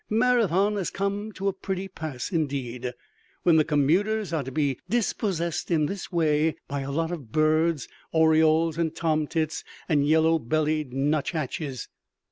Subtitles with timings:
[0.09, 2.91] Marathon has come to a pretty pass, indeed,
[3.43, 7.87] when the commuters are to be dispossessed in this way by a lot of birds,
[8.11, 11.87] orioles and tomtits and yellow bellied nuthatches.